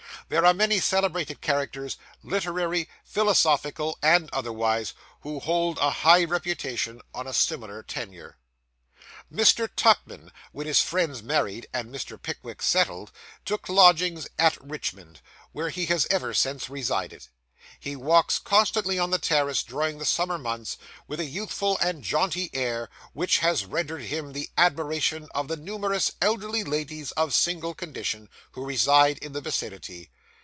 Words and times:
There 0.29 0.45
are 0.45 0.53
many 0.53 0.79
celebrated 0.79 1.41
characters, 1.41 1.97
literary, 2.23 2.87
philosophical, 3.03 3.97
and 4.01 4.29
otherwise, 4.31 4.93
who 5.23 5.41
hold 5.41 5.77
a 5.79 5.89
high 5.89 6.23
reputation 6.23 7.01
on 7.13 7.27
a 7.27 7.33
similar 7.33 7.83
tenure. 7.83 8.37
Mr. 9.29 9.67
Tupman, 9.75 10.31
when 10.53 10.67
his 10.67 10.81
friends 10.81 11.21
married, 11.21 11.67
and 11.73 11.93
Mr. 11.93 12.21
Pickwick 12.21 12.61
settled, 12.61 13.11
took 13.43 13.67
lodgings 13.67 14.25
at 14.39 14.55
Richmond, 14.65 15.19
where 15.51 15.67
he 15.69 15.87
has 15.87 16.07
ever 16.09 16.33
since 16.33 16.69
resided. 16.69 17.27
He 17.77 17.97
walks 17.97 18.39
constantly 18.39 18.97
on 18.97 19.09
the 19.09 19.19
terrace 19.19 19.63
during 19.63 19.97
the 19.97 20.05
summer 20.05 20.37
months, 20.37 20.77
with 21.09 21.19
a 21.19 21.25
youthful 21.25 21.77
and 21.79 22.05
jaunty 22.05 22.49
air, 22.53 22.89
which 23.11 23.39
has 23.39 23.65
rendered 23.65 24.03
him 24.03 24.31
the 24.31 24.47
admiration 24.57 25.27
of 25.35 25.49
the 25.49 25.57
numerous 25.57 26.13
elderly 26.21 26.63
ladies 26.63 27.11
of 27.13 27.33
single 27.33 27.73
condition, 27.73 28.29
who 28.53 28.63
reside 28.65 29.17
in 29.17 29.33
the 29.33 29.41
vicinity. 29.41 30.09